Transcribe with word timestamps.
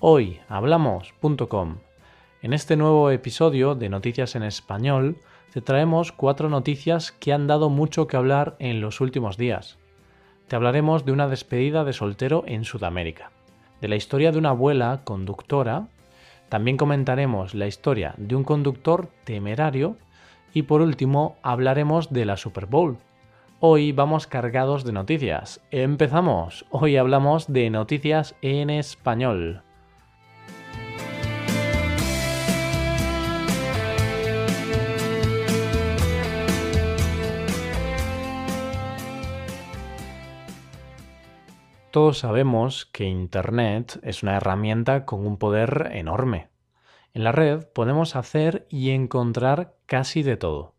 hoyhablamos.com. 0.00 1.76
En 2.42 2.52
este 2.52 2.76
nuevo 2.76 3.10
episodio 3.10 3.74
de 3.74 3.88
Noticias 3.88 4.36
en 4.36 4.42
Español 4.42 5.16
te 5.52 5.60
traemos 5.60 6.12
cuatro 6.12 6.48
noticias 6.48 7.12
que 7.12 7.32
han 7.32 7.46
dado 7.46 7.70
mucho 7.70 8.06
que 8.06 8.16
hablar 8.16 8.56
en 8.58 8.80
los 8.80 9.00
últimos 9.00 9.36
días. 9.36 9.78
Te 10.48 10.56
hablaremos 10.56 11.04
de 11.04 11.12
una 11.12 11.28
despedida 11.28 11.84
de 11.84 11.92
soltero 11.92 12.44
en 12.46 12.64
Sudamérica 12.64 13.30
de 13.80 13.88
la 13.88 13.96
historia 13.96 14.32
de 14.32 14.38
una 14.38 14.50
abuela 14.50 15.02
conductora, 15.04 15.88
también 16.48 16.76
comentaremos 16.76 17.54
la 17.54 17.66
historia 17.66 18.14
de 18.16 18.36
un 18.36 18.44
conductor 18.44 19.08
temerario 19.24 19.96
y 20.54 20.62
por 20.62 20.80
último 20.80 21.36
hablaremos 21.42 22.12
de 22.12 22.24
la 22.24 22.36
Super 22.36 22.66
Bowl. 22.66 22.98
Hoy 23.58 23.92
vamos 23.92 24.26
cargados 24.26 24.84
de 24.84 24.92
noticias. 24.92 25.60
Empezamos. 25.70 26.66
Hoy 26.70 26.96
hablamos 26.96 27.52
de 27.52 27.70
noticias 27.70 28.34
en 28.42 28.70
español. 28.70 29.65
Todos 41.96 42.18
sabemos 42.18 42.84
que 42.84 43.04
Internet 43.04 44.00
es 44.02 44.22
una 44.22 44.36
herramienta 44.36 45.06
con 45.06 45.26
un 45.26 45.38
poder 45.38 45.92
enorme. 45.94 46.50
En 47.14 47.24
la 47.24 47.32
red 47.32 47.64
podemos 47.72 48.16
hacer 48.16 48.66
y 48.68 48.90
encontrar 48.90 49.76
casi 49.86 50.22
de 50.22 50.36
todo. 50.36 50.74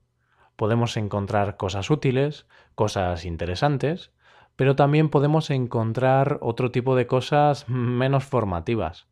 Podemos 0.55 0.95
encontrar 0.95 1.57
cosas 1.57 1.89
útiles, 1.89 2.45
cosas 2.75 3.25
interesantes, 3.25 4.11
pero 4.55 4.75
también 4.75 5.09
podemos 5.09 5.49
encontrar 5.49 6.37
otro 6.39 6.69
tipo 6.69 6.95
de 6.95 7.07
cosas 7.07 7.67
menos 7.67 8.23
formativas. 8.23 9.07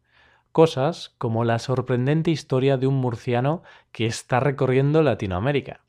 Cosas 0.51 1.15
como 1.17 1.43
la 1.43 1.57
sorprendente 1.57 2.29
historia 2.29 2.77
de 2.77 2.85
un 2.85 2.97
murciano 2.97 3.63
que 3.91 4.05
está 4.05 4.39
recorriendo 4.39 5.01
Latinoamérica. 5.01 5.84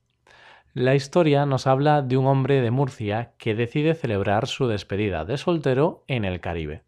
La 0.79 0.95
historia 0.95 1.47
nos 1.47 1.67
habla 1.67 2.03
de 2.03 2.19
un 2.19 2.27
hombre 2.27 2.61
de 2.61 2.71
Murcia 2.71 3.33
que 3.39 3.55
decide 3.55 3.95
celebrar 3.95 4.47
su 4.47 4.67
despedida 4.67 5.25
de 5.25 5.39
soltero 5.39 6.05
en 6.07 6.27
el 6.27 6.39
Caribe. 6.41 6.85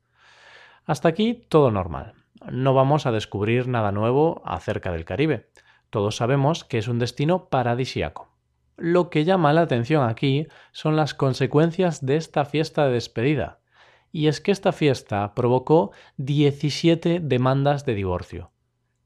Hasta 0.84 1.08
aquí 1.08 1.46
todo 1.48 1.70
normal. 1.70 2.12
No 2.52 2.74
vamos 2.74 3.06
a 3.06 3.12
descubrir 3.12 3.66
nada 3.66 3.90
nuevo 3.90 4.42
acerca 4.44 4.92
del 4.92 5.06
Caribe. 5.06 5.48
Todos 5.88 6.16
sabemos 6.16 6.64
que 6.64 6.76
es 6.76 6.86
un 6.86 6.98
destino 6.98 7.48
paradisiaco. 7.48 8.28
Lo 8.76 9.08
que 9.08 9.24
llama 9.24 9.54
la 9.54 9.62
atención 9.62 10.06
aquí 10.06 10.48
son 10.72 10.94
las 10.94 11.14
consecuencias 11.14 12.04
de 12.04 12.16
esta 12.16 12.44
fiesta 12.44 12.84
de 12.84 12.92
despedida. 12.92 13.60
Y 14.12 14.26
es 14.26 14.42
que 14.42 14.52
esta 14.52 14.72
fiesta 14.72 15.32
provocó 15.34 15.92
17 16.18 17.20
demandas 17.20 17.86
de 17.86 17.94
divorcio. 17.94 18.50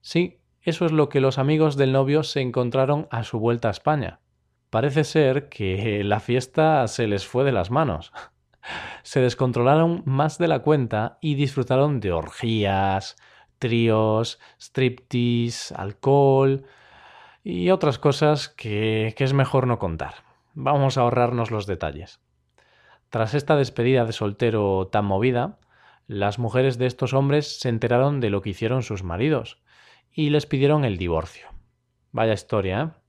Sí, 0.01 0.41
eso 0.61 0.87
es 0.87 0.91
lo 0.91 1.09
que 1.09 1.21
los 1.21 1.39
amigos 1.39 1.77
del 1.77 1.93
novio 1.93 2.25
se 2.25 2.41
encontraron 2.41 3.07
a 3.13 3.23
su 3.23 3.39
vuelta 3.39 3.69
a 3.69 3.71
España 3.71 4.19
parece 4.73 5.05
ser 5.05 5.51
que 5.51 6.03
la 6.03 6.19
fiesta 6.19 6.89
se 6.89 7.07
les 7.07 7.27
fue 7.27 7.45
de 7.45 7.53
las 7.53 7.71
manos. 7.71 8.11
Se 9.03 9.21
descontrolaron 9.21 10.03
más 10.07 10.39
de 10.39 10.49
la 10.49 10.61
cuenta 10.61 11.19
y 11.21 11.35
disfrutaron 11.35 12.01
de 12.01 12.13
orgías, 12.13 13.17
tríos, 13.59 14.41
striptease, 14.59 15.75
alcohol 15.77 16.65
y 17.45 17.69
otras 17.69 17.99
cosas 17.99 18.49
que, 18.49 19.13
que 19.15 19.25
es 19.25 19.35
mejor 19.35 19.67
no 19.67 19.79
contar. 19.79 20.15
Vamos 20.55 20.97
a 20.97 21.03
ahorrarnos 21.03 21.51
los 21.51 21.67
detalles. 21.67 22.23
Tras 23.11 23.35
esta 23.35 23.57
despedida 23.57 24.07
de 24.07 24.13
soltero 24.13 24.89
tan 24.91 25.05
movida, 25.05 25.59
las 26.07 26.39
mujeres 26.39 26.79
de 26.79 26.87
estos 26.87 27.13
hombres 27.13 27.61
se 27.61 27.69
enteraron 27.69 28.21
de 28.21 28.31
lo 28.31 28.41
que 28.41 28.51
hicieron 28.51 28.83
sus 28.83 29.03
maridos 29.03 29.61
y 30.11 30.31
les 30.31 30.47
pidieron 30.47 30.87
el 30.87 30.97
divorcio. 30.97 31.49
Vaya 32.11 32.33
historia, 32.33 32.81
¿eh? 32.81 33.02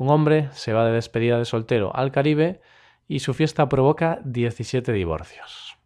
Un 0.00 0.08
hombre 0.08 0.48
se 0.52 0.72
va 0.72 0.86
de 0.86 0.92
despedida 0.92 1.36
de 1.36 1.44
soltero 1.44 1.94
al 1.94 2.10
Caribe 2.10 2.62
y 3.06 3.18
su 3.18 3.34
fiesta 3.34 3.68
provoca 3.68 4.18
17 4.24 4.94
divorcios. 4.94 5.76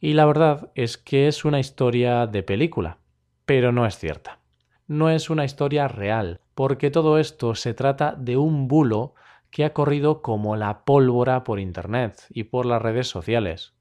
Y 0.00 0.14
la 0.14 0.24
verdad 0.24 0.70
es 0.74 0.96
que 0.96 1.28
es 1.28 1.44
una 1.44 1.60
historia 1.60 2.26
de 2.26 2.42
película, 2.42 2.96
pero 3.44 3.70
no 3.70 3.84
es 3.84 3.98
cierta. 3.98 4.38
No 4.86 5.10
es 5.10 5.28
una 5.28 5.44
historia 5.44 5.88
real, 5.88 6.40
porque 6.54 6.90
todo 6.90 7.18
esto 7.18 7.54
se 7.54 7.74
trata 7.74 8.14
de 8.16 8.38
un 8.38 8.66
bulo 8.66 9.14
que 9.50 9.66
ha 9.66 9.74
corrido 9.74 10.22
como 10.22 10.56
la 10.56 10.86
pólvora 10.86 11.44
por 11.44 11.60
Internet 11.60 12.24
y 12.30 12.44
por 12.44 12.64
las 12.64 12.80
redes 12.80 13.08
sociales. 13.08 13.74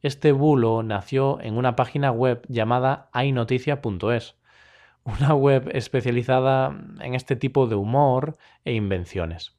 Este 0.00 0.30
bulo 0.30 0.84
nació 0.84 1.40
en 1.40 1.58
una 1.58 1.74
página 1.74 2.12
web 2.12 2.46
llamada 2.48 3.08
aynoticia.es, 3.12 4.36
una 5.04 5.34
web 5.34 5.70
especializada 5.72 6.76
en 7.00 7.14
este 7.14 7.36
tipo 7.36 7.66
de 7.66 7.74
humor 7.74 8.36
e 8.64 8.72
invenciones. 8.72 9.56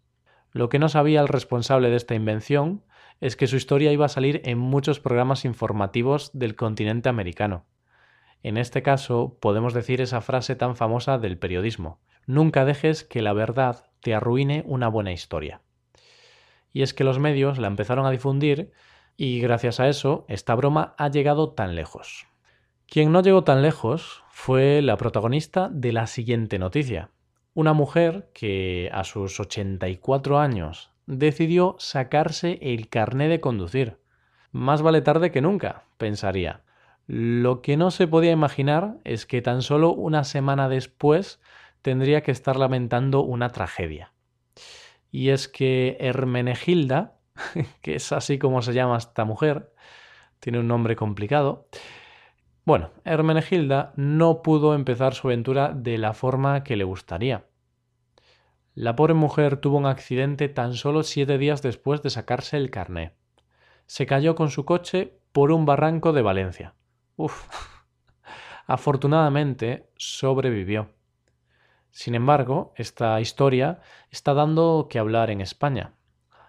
Lo 0.52 0.70
que 0.70 0.80
no 0.80 0.90
sabía 0.90 1.22
el 1.22 1.28
responsable 1.28 1.90
de 1.90 1.98
esta 1.98 2.16
invención 2.16 2.84
es 3.22 3.36
que 3.36 3.48
su 3.48 3.56
historia 3.56 3.92
iba 3.92 4.06
a 4.06 4.10
salir 4.10 4.42
en 4.46 4.58
muchos 4.58 5.00
programas 5.00 5.46
informativos 5.46 6.32
del 6.34 6.56
continente 6.56 7.10
americano. 7.10 7.66
En 8.44 8.58
este 8.58 8.84
caso, 8.84 9.38
podemos 9.40 9.74
decir 9.74 10.02
esa 10.02 10.22
frase 10.22 10.56
tan 10.56 10.76
famosa 10.76 11.18
del 11.18 11.38
periodismo, 11.38 12.00
nunca 12.26 12.66
dejes 12.66 13.04
que 13.04 13.22
la 13.22 13.34
verdad 13.34 13.86
te 14.02 14.14
arruine 14.14 14.64
una 14.66 14.88
buena 14.88 15.12
historia. 15.12 15.62
Y 16.74 16.82
es 16.82 16.94
que 16.94 17.04
los 17.04 17.20
medios 17.20 17.58
la 17.58 17.68
empezaron 17.68 18.06
a 18.06 18.12
difundir 18.12 18.72
y 19.18 19.40
gracias 19.40 19.80
a 19.80 19.88
eso 19.88 20.26
esta 20.28 20.56
broma 20.56 20.94
ha 20.98 21.10
llegado 21.10 21.54
tan 21.54 21.76
lejos. 21.76 22.28
Quien 22.88 23.12
no 23.12 23.22
llegó 23.22 23.44
tan 23.44 23.62
lejos 23.62 24.25
fue 24.38 24.82
la 24.82 24.98
protagonista 24.98 25.70
de 25.72 25.94
la 25.94 26.08
siguiente 26.08 26.60
noticia. 26.60 27.10
Una 27.54 27.72
mujer 27.72 28.30
que 28.34 28.92
a 28.94 29.06
sus 29.06 29.40
84 29.40 30.40
años 30.40 30.92
decidió 31.08 31.78
sacarse 31.80 32.60
el 32.62 32.90
carné 32.90 33.30
de 33.30 33.40
conducir. 33.40 33.98
Más 34.52 34.82
vale 34.82 35.02
tarde 35.02 35.32
que 35.32 35.42
nunca, 35.42 35.86
pensaría. 35.98 36.64
Lo 37.08 37.62
que 37.62 37.78
no 37.78 37.92
se 37.92 38.08
podía 38.08 38.34
imaginar 38.34 38.98
es 39.06 39.26
que 39.26 39.42
tan 39.42 39.62
solo 39.62 39.94
una 39.94 40.26
semana 40.26 40.68
después 40.68 41.40
tendría 41.82 42.22
que 42.22 42.32
estar 42.32 42.58
lamentando 42.58 43.22
una 43.22 43.50
tragedia. 43.50 44.12
Y 45.12 45.30
es 45.30 45.48
que 45.48 45.96
Hermenegilda, 46.02 47.16
que 47.82 47.96
es 47.96 48.12
así 48.12 48.38
como 48.38 48.62
se 48.62 48.74
llama 48.74 48.98
esta 48.98 49.24
mujer, 49.24 49.72
tiene 50.42 50.60
un 50.60 50.68
nombre 50.68 50.98
complicado, 50.98 51.70
bueno, 52.66 52.90
Hermenegilda 53.04 53.94
no 53.96 54.42
pudo 54.42 54.74
empezar 54.74 55.14
su 55.14 55.28
aventura 55.28 55.72
de 55.76 56.00
la 56.00 56.14
forma 56.14 56.64
que 56.64 56.76
le 56.76 56.84
gustaría. 56.84 57.46
La 58.74 58.96
pobre 58.96 59.14
mujer 59.14 59.58
tuvo 59.58 59.78
un 59.78 59.86
accidente 59.86 60.50
tan 60.50 60.74
solo 60.74 61.04
siete 61.04 61.38
días 61.38 61.62
después 61.62 62.02
de 62.02 62.10
sacarse 62.10 62.58
el 62.58 62.72
carné. 62.72 63.14
Se 63.86 64.08
cayó 64.08 64.34
con 64.34 64.50
su 64.50 64.66
coche 64.66 65.20
por 65.32 65.52
un 65.52 65.68
barranco 65.68 66.12
de 66.12 66.24
Valencia. 66.24 66.74
Uf. 67.18 67.48
Afortunadamente 68.66 69.92
sobrevivió. 69.96 70.90
Sin 71.92 72.16
embargo, 72.16 72.74
esta 72.78 73.22
historia 73.22 73.80
está 74.10 74.34
dando 74.34 74.88
que 74.90 74.98
hablar 74.98 75.30
en 75.30 75.40
España. 75.40 75.94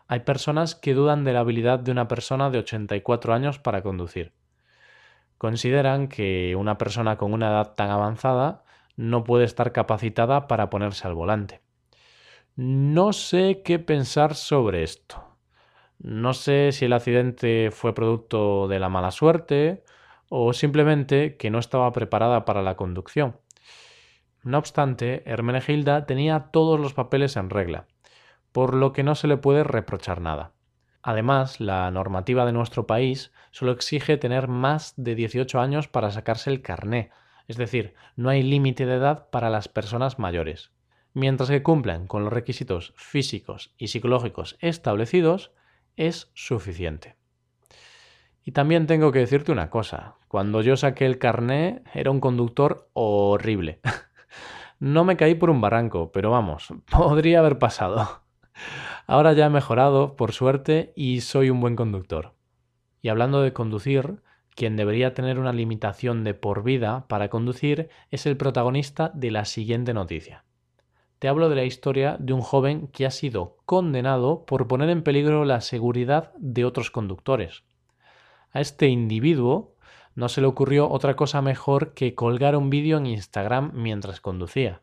Hay 0.09 0.21
personas 0.21 0.75
que 0.75 0.95
dudan 0.95 1.25
de 1.25 1.35
la 1.35 1.41
habilidad 1.41 1.79
de 1.79 1.93
una 1.93 2.09
persona 2.09 2.49
de 2.49 2.61
84 2.61 3.35
años 3.35 3.59
para 3.59 3.83
conducir 3.83 4.33
consideran 5.39 6.09
que 6.09 6.57
una 6.57 6.79
persona 6.79 7.17
con 7.17 7.33
una 7.33 7.49
edad 7.49 7.75
tan 7.75 7.91
avanzada 7.91 8.65
no 8.97 9.25
puede 9.25 9.45
estar 9.45 9.73
capacitada 9.73 10.49
para 10.49 10.71
ponerse 10.71 11.07
al 11.07 11.15
volante. 11.15 11.61
No 12.57 13.13
sé 13.13 13.63
qué 13.65 13.79
pensar 13.79 14.35
sobre 14.35 14.83
esto. 14.83 15.23
No 15.99 16.35
sé 16.35 16.73
si 16.73 16.87
el 16.87 16.93
accidente 16.93 17.71
fue 17.71 17.95
producto 17.95 18.69
de 18.69 18.79
la 18.79 18.89
mala 18.89 19.11
suerte 19.11 19.85
o 20.29 20.53
simplemente 20.53 21.37
que 21.37 21.51
no 21.51 21.59
estaba 21.59 21.93
preparada 21.93 22.45
para 22.45 22.63
la 22.63 22.77
conducción. 22.77 23.37
No 24.43 24.59
obstante, 24.59 25.23
Hermenegilda 25.27 26.07
tenía 26.07 26.51
todos 26.53 26.79
los 26.79 26.95
papeles 26.95 27.37
en 27.37 27.51
regla, 27.51 27.87
por 28.53 28.75
lo 28.75 28.93
que 28.93 29.03
no 29.03 29.15
se 29.15 29.27
le 29.27 29.37
puede 29.37 29.65
reprochar 29.65 30.21
nada. 30.21 30.53
Además, 31.07 31.61
la 31.61 31.89
normativa 31.93 32.45
de 32.45 32.53
nuestro 32.53 32.89
país 32.89 33.31
solo 33.53 33.71
exige 33.71 34.17
tener 34.17 34.49
más 34.49 34.93
de 34.97 35.15
18 35.15 35.61
años 35.61 35.87
para 35.87 36.11
sacarse 36.11 36.51
el 36.51 36.63
carné, 36.63 37.13
Es 37.47 37.57
decir, 37.57 37.95
no 38.17 38.29
hay 38.29 38.43
límite 38.43 38.87
de 38.87 38.97
edad 38.97 39.31
para 39.31 39.49
las 39.49 39.69
personas 39.69 40.19
mayores. 40.19 40.73
Mientras 41.15 41.49
que 41.49 41.63
cumplan 41.63 42.09
con 42.09 42.25
los 42.25 42.33
requisitos 42.33 42.93
físicos 42.97 43.73
y 43.79 43.87
psicológicos 43.87 44.57
establecidos, 44.59 45.53
es 45.95 46.33
suficiente. 46.35 47.15
Y 48.43 48.51
también 48.51 48.89
tengo 48.89 49.13
que 49.13 49.21
decirte 49.21 49.53
una 49.53 49.71
cosa. 49.71 50.17
Cuando 50.27 50.61
yo 50.61 50.77
saqué 50.77 51.07
el 51.07 51.19
carné 51.19 51.85
era 51.95 52.11
un 52.11 52.19
conductor 52.19 52.91
horrible. 52.95 53.79
no 54.81 55.05
me 55.05 55.17
caí 55.17 55.37
por 55.37 55.51
un 55.51 55.61
barranco, 55.61 56.11
pero 56.11 56.33
vamos, 56.33 56.67
podría 56.91 57.39
haber 57.39 57.61
pasado. 57.61 58.27
Ahora 59.07 59.33
ya 59.35 59.47
he 59.47 59.51
mejorado, 59.51 60.17
por 60.17 60.33
suerte, 60.33 60.93
y 60.97 61.21
soy 61.21 61.51
un 61.51 61.61
buen 61.61 61.77
conductor. 61.77 62.35
Y 63.03 63.09
hablando 63.09 63.41
de 63.41 63.53
conducir, 63.53 64.21
quien 64.57 64.75
debería 64.77 65.15
tener 65.15 65.39
una 65.39 65.53
limitación 65.53 66.25
de 66.25 66.35
por 66.35 66.65
vida 66.65 67.07
para 67.09 67.29
conducir 67.29 67.89
es 68.11 68.27
el 68.27 68.37
protagonista 68.37 69.13
de 69.15 69.31
la 69.31 69.45
siguiente 69.45 69.95
noticia. 69.95 70.45
Te 71.19 71.29
hablo 71.29 71.49
de 71.49 71.57
la 71.57 71.65
historia 71.65 72.17
de 72.19 72.33
un 72.33 72.41
joven 72.41 72.89
que 72.89 73.07
ha 73.07 73.11
sido 73.11 73.59
condenado 73.65 74.45
por 74.45 74.67
poner 74.67 74.91
en 74.91 75.03
peligro 75.03 75.45
la 75.45 75.61
seguridad 75.61 76.33
de 76.39 76.65
otros 76.65 76.91
conductores. 76.91 77.65
A 78.51 78.61
este 78.61 78.89
individuo 78.89 79.77
no 80.15 80.29
se 80.29 80.41
le 80.41 80.47
ocurrió 80.47 80.91
otra 80.91 81.15
cosa 81.15 81.43
mejor 81.43 81.95
que 81.95 82.15
colgar 82.15 82.57
un 82.57 82.71
vídeo 82.71 82.97
en 82.97 83.07
Instagram 83.07 83.71
mientras 83.75 84.21
conducía. 84.21 84.83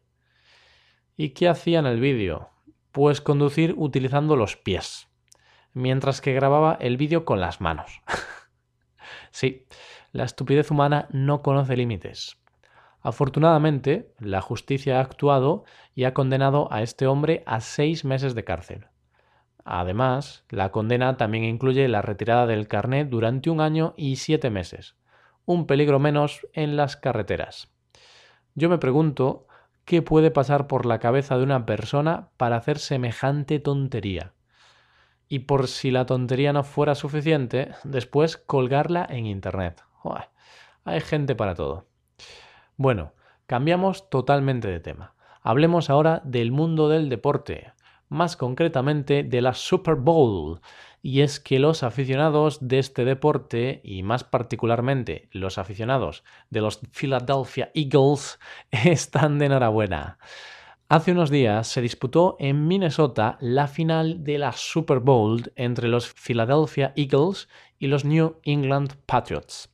¿Y 1.18 1.30
qué 1.30 1.50
hacía 1.50 1.80
en 1.80 1.88
el 1.88 2.00
vídeo? 2.00 2.53
Pues 2.94 3.22
conducir 3.22 3.74
utilizando 3.76 4.36
los 4.36 4.56
pies, 4.56 5.08
mientras 5.74 6.22
que 6.22 6.32
grababa 6.32 6.78
el 6.80 6.96
vídeo 6.96 7.26
con 7.26 7.42
las 7.42 7.60
manos. 7.60 8.04
sí, 9.32 9.66
la 10.12 10.26
estupidez 10.26 10.70
humana 10.70 11.08
no 11.10 11.42
conoce 11.42 11.76
límites. 11.76 12.38
Afortunadamente, 13.02 14.14
la 14.20 14.42
justicia 14.42 15.00
ha 15.00 15.02
actuado 15.02 15.66
y 15.96 16.04
ha 16.04 16.14
condenado 16.14 16.72
a 16.72 16.84
este 16.84 17.08
hombre 17.08 17.42
a 17.48 17.62
seis 17.62 18.06
meses 18.06 18.36
de 18.36 18.44
cárcel. 18.44 18.86
Además, 19.66 20.46
la 20.50 20.72
condena 20.72 21.18
también 21.18 21.46
incluye 21.46 21.88
la 21.88 22.04
retirada 22.04 22.46
del 22.46 22.68
carnet 22.68 23.10
durante 23.10 23.50
un 23.50 23.60
año 23.60 23.96
y 23.98 24.18
siete 24.18 24.52
meses, 24.52 24.98
un 25.46 25.66
peligro 25.66 25.98
menos 25.98 26.48
en 26.54 26.76
las 26.76 26.96
carreteras. 26.96 27.74
Yo 28.54 28.70
me 28.70 28.78
pregunto 28.78 29.48
qué 29.86 30.02
puede 30.02 30.32
pasar 30.32 30.68
por 30.68 30.86
la 30.86 31.00
cabeza 31.00 31.38
de 31.38 31.44
una 31.44 31.66
persona 31.66 32.30
para 32.38 32.58
hacer 32.58 32.80
semejante 32.80 33.60
tontería. 33.60 34.34
Y 35.28 35.40
por 35.40 35.68
si 35.68 35.92
la 35.92 36.06
tontería 36.06 36.54
no 36.54 36.64
fuera 36.64 36.96
suficiente, 36.96 37.72
después 37.84 38.38
colgarla 38.38 39.06
en 39.10 39.26
Internet. 39.26 39.84
hay 40.84 41.02
gente 41.02 41.36
para 41.36 41.56
todo. 41.56 41.88
Bueno, 42.78 43.14
cambiamos 43.46 44.10
totalmente 44.10 44.68
de 44.68 44.80
tema. 44.80 45.16
Hablemos 45.42 45.90
ahora 45.90 46.22
del 46.24 46.52
mundo 46.52 46.90
del 46.90 47.10
deporte 47.10 47.74
más 48.14 48.38
concretamente 48.38 49.24
de 49.24 49.42
la 49.42 49.54
Super 49.54 49.96
Bowl. 49.96 50.62
Y 51.02 51.22
es 51.22 51.40
que 51.40 51.60
los 51.60 51.84
aficionados 51.84 52.66
de 52.66 52.80
este 52.80 53.04
deporte, 53.04 53.82
y 53.84 54.04
más 54.04 54.24
particularmente 54.24 55.28
los 55.32 55.58
aficionados 55.58 56.24
de 56.50 56.62
los 56.62 56.80
Philadelphia 56.92 57.72
Eagles, 57.74 58.40
están 58.72 59.40
de 59.40 59.48
enhorabuena. 59.48 60.18
Hace 60.88 61.12
unos 61.12 61.30
días 61.30 61.68
se 61.68 61.82
disputó 61.82 62.38
en 62.40 62.68
Minnesota 62.68 63.38
la 63.42 63.68
final 63.68 64.24
de 64.24 64.38
la 64.38 64.52
Super 64.52 65.00
Bowl 65.00 65.52
entre 65.56 65.88
los 65.88 66.14
Philadelphia 66.14 66.94
Eagles 66.96 67.50
y 67.80 67.88
los 67.88 68.06
New 68.06 68.40
England 68.44 68.94
Patriots. 69.08 69.70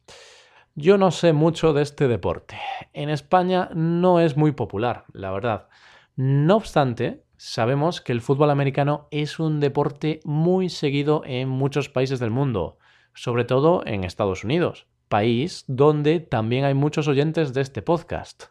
Yo 0.75 0.97
no 0.97 1.12
sé 1.12 1.33
mucho 1.33 1.74
de 1.74 1.81
este 1.81 2.07
deporte. 2.07 2.57
En 2.94 3.09
España 3.09 3.69
no 3.75 4.21
es 4.21 4.38
muy 4.38 4.53
popular, 4.53 5.03
la 5.12 5.30
verdad. 5.31 5.68
No 6.15 6.56
obstante, 6.56 7.25
sabemos 7.39 8.01
que 8.01 8.12
el 8.12 8.19
fútbol 8.19 8.50
americano 8.50 9.07
es 9.12 9.39
un 9.39 9.62
deporte 9.62 10.19
muy 10.25 10.68
seguido 10.68 11.24
en 11.25 11.47
muchos 11.47 11.88
países 11.88 12.19
del 12.19 12.31
mundo, 12.31 12.77
sobre 13.13 13.45
todo 13.45 13.81
en 13.86 14.03
Estados 14.03 14.44
Unidos, 14.44 14.88
país 15.07 15.63
donde 15.68 16.19
también 16.19 16.65
hay 16.65 16.74
muchos 16.74 17.07
oyentes 17.07 17.53
de 17.53 17.62
este 17.62 17.81
podcast. 17.81 18.47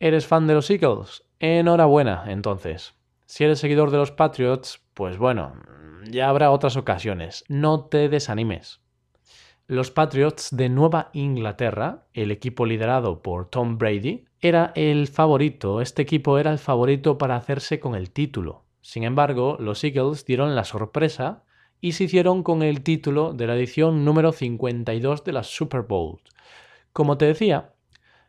¿Eres 0.00 0.26
fan 0.26 0.48
de 0.48 0.54
los 0.54 0.68
Eagles? 0.68 1.22
Enhorabuena, 1.38 2.24
entonces. 2.26 2.94
Si 3.24 3.44
eres 3.44 3.60
seguidor 3.60 3.92
de 3.92 3.98
los 3.98 4.10
Patriots, 4.10 4.84
pues 4.94 5.16
bueno, 5.16 5.54
ya 6.10 6.28
habrá 6.28 6.50
otras 6.50 6.76
ocasiones. 6.76 7.44
No 7.48 7.86
te 7.86 8.08
desanimes. 8.08 8.80
Los 9.68 9.92
Patriots 9.92 10.48
de 10.50 10.68
Nueva 10.68 11.10
Inglaterra, 11.12 12.08
el 12.12 12.32
equipo 12.32 12.66
liderado 12.66 13.22
por 13.22 13.48
Tom 13.48 13.78
Brady, 13.78 14.24
era 14.48 14.72
el 14.74 15.08
favorito, 15.08 15.80
este 15.80 16.02
equipo 16.02 16.38
era 16.38 16.52
el 16.52 16.58
favorito 16.58 17.18
para 17.18 17.36
hacerse 17.36 17.80
con 17.80 17.94
el 17.94 18.10
título. 18.10 18.64
Sin 18.80 19.04
embargo, 19.04 19.56
los 19.58 19.82
Eagles 19.84 20.24
dieron 20.24 20.54
la 20.54 20.64
sorpresa 20.64 21.44
y 21.80 21.92
se 21.92 22.04
hicieron 22.04 22.42
con 22.42 22.62
el 22.62 22.82
título 22.82 23.32
de 23.32 23.46
la 23.46 23.56
edición 23.56 24.04
número 24.04 24.32
52 24.32 25.24
de 25.24 25.32
la 25.32 25.42
Super 25.42 25.82
Bowl. 25.82 26.20
Como 26.92 27.16
te 27.16 27.24
decía, 27.24 27.72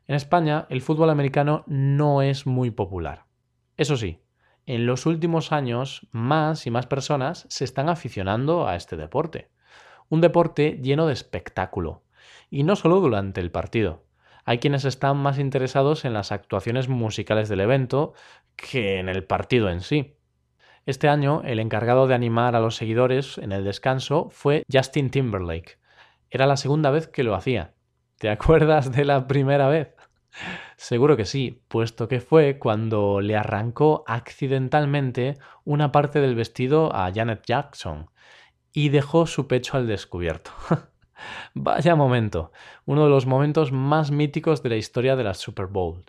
en 0.08 0.16
España 0.16 0.68
el 0.70 0.82
fútbol 0.82 1.10
americano 1.10 1.64
no 1.68 2.22
es 2.22 2.46
muy 2.46 2.72
popular. 2.72 3.26
Eso 3.78 3.98
sí, 3.98 4.22
en 4.66 4.86
los 4.86 5.06
últimos 5.06 5.52
años 5.52 6.08
más 6.12 6.66
y 6.66 6.72
más 6.72 6.88
personas 6.88 7.46
se 7.50 7.66
están 7.66 7.90
aficionando 7.90 8.68
a 8.68 8.76
este 8.76 8.96
deporte 8.96 9.50
un 10.10 10.22
deporte 10.22 10.80
lleno 10.82 11.08
de 11.08 11.14
espectáculo, 11.14 12.04
y 12.50 12.64
no 12.64 12.76
solo 12.76 13.00
durante 13.00 13.42
el 13.42 13.52
partido. 13.52 14.04
Hay 14.46 14.60
quienes 14.60 14.86
están 14.86 15.18
más 15.18 15.40
interesados 15.40 16.06
en 16.06 16.14
las 16.14 16.32
actuaciones 16.32 16.88
musicales 16.88 17.50
del 17.50 17.62
evento 17.62 18.14
que 18.56 19.00
en 19.00 19.10
el 19.10 19.24
partido 19.24 19.70
en 19.70 19.82
sí. 19.82 20.18
Este 20.86 21.10
año, 21.10 21.42
el 21.44 21.60
encargado 21.60 22.06
de 22.06 22.14
animar 22.14 22.56
a 22.56 22.60
los 22.60 22.76
seguidores 22.76 23.40
en 23.40 23.52
el 23.52 23.64
descanso 23.64 24.30
fue 24.30 24.64
Justin 24.72 25.10
Timberlake. 25.10 25.80
Era 26.30 26.46
la 26.46 26.58
segunda 26.58 26.92
vez 26.92 27.08
que 27.08 27.24
lo 27.24 27.34
hacía. 27.34 27.74
¿Te 28.20 28.30
acuerdas 28.32 28.92
de 28.92 29.04
la 29.04 29.28
primera 29.28 29.68
vez? 29.68 29.96
Seguro 30.78 31.18
que 31.18 31.26
sí, 31.26 31.64
puesto 31.68 32.08
que 32.08 32.20
fue 32.20 32.60
cuando 32.60 33.22
le 33.22 33.36
arrancó 33.36 34.04
accidentalmente 34.06 35.38
una 35.64 35.92
parte 35.92 36.22
del 36.22 36.36
vestido 36.36 36.94
a 36.94 37.12
Janet 37.12 37.44
Jackson, 37.46 38.10
y 38.76 38.90
dejó 38.90 39.26
su 39.26 39.48
pecho 39.48 39.78
al 39.78 39.88
descubierto. 39.88 40.52
Vaya 41.54 41.96
momento, 41.96 42.52
uno 42.86 43.04
de 43.04 43.10
los 43.10 43.26
momentos 43.26 43.72
más 43.72 44.12
míticos 44.12 44.62
de 44.64 44.70
la 44.70 44.76
historia 44.76 45.16
de 45.16 45.24
la 45.24 45.34
Super 45.34 45.68
Bowl. 45.68 46.04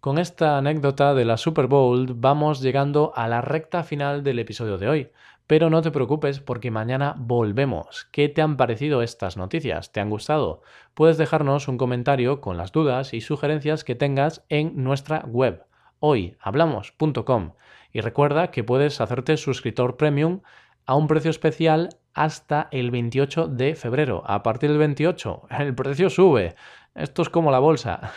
Con 0.00 0.18
esta 0.18 0.58
anécdota 0.58 1.14
de 1.14 1.24
la 1.24 1.36
Super 1.36 1.66
Bowl 1.66 2.14
vamos 2.14 2.60
llegando 2.60 3.12
a 3.16 3.26
la 3.26 3.40
recta 3.40 3.82
final 3.82 4.22
del 4.22 4.38
episodio 4.38 4.78
de 4.78 4.88
hoy, 4.88 5.10
pero 5.48 5.70
no 5.70 5.82
te 5.82 5.90
preocupes 5.90 6.40
porque 6.40 6.70
mañana 6.70 7.14
volvemos. 7.18 8.06
¿Qué 8.12 8.28
te 8.28 8.42
han 8.42 8.56
parecido 8.56 9.02
estas 9.02 9.36
noticias? 9.36 9.92
¿Te 9.92 10.00
han 10.00 10.10
gustado? 10.10 10.62
Puedes 10.94 11.18
dejarnos 11.18 11.66
un 11.68 11.78
comentario 11.78 12.40
con 12.40 12.56
las 12.56 12.70
dudas 12.70 13.14
y 13.14 13.20
sugerencias 13.20 13.82
que 13.82 13.94
tengas 13.94 14.44
en 14.48 14.84
nuestra 14.84 15.24
web 15.26 15.64
hoyhablamos.com 16.00 17.52
y 17.92 18.00
recuerda 18.00 18.50
que 18.50 18.64
puedes 18.64 19.00
hacerte 19.00 19.36
suscriptor 19.36 19.96
premium 19.96 20.40
a 20.88 20.94
un 20.94 21.06
precio 21.06 21.30
especial 21.30 21.90
hasta 22.14 22.68
el 22.72 22.90
28 22.90 23.46
de 23.46 23.74
febrero. 23.76 24.22
A 24.26 24.42
partir 24.42 24.70
del 24.70 24.78
28 24.78 25.42
el 25.60 25.74
precio 25.74 26.10
sube. 26.10 26.56
Esto 26.94 27.22
es 27.22 27.28
como 27.28 27.52
la 27.52 27.60
bolsa. 27.60 28.10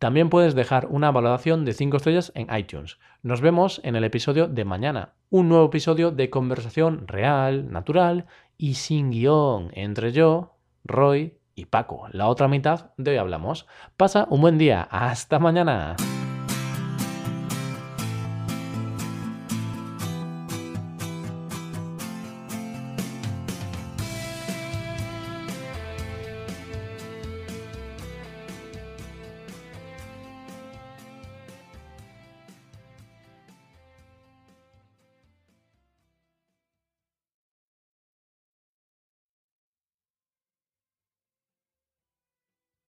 También 0.00 0.28
puedes 0.28 0.56
dejar 0.56 0.88
una 0.90 1.12
valoración 1.12 1.64
de 1.64 1.72
5 1.72 1.96
estrellas 1.96 2.32
en 2.34 2.54
iTunes. 2.54 2.98
Nos 3.22 3.40
vemos 3.40 3.80
en 3.84 3.94
el 3.94 4.02
episodio 4.02 4.48
de 4.48 4.64
mañana. 4.64 5.14
Un 5.30 5.48
nuevo 5.48 5.66
episodio 5.66 6.10
de 6.10 6.28
conversación 6.30 7.06
real, 7.06 7.70
natural 7.70 8.26
y 8.58 8.74
sin 8.74 9.12
guion 9.12 9.70
entre 9.72 10.10
yo, 10.10 10.58
Roy 10.84 11.38
y 11.54 11.66
Paco. 11.66 12.08
La 12.10 12.26
otra 12.26 12.48
mitad 12.48 12.90
de 12.96 13.12
hoy 13.12 13.16
hablamos. 13.18 13.68
Pasa 13.96 14.26
un 14.28 14.40
buen 14.40 14.58
día. 14.58 14.88
Hasta 14.90 15.38
mañana. 15.38 15.94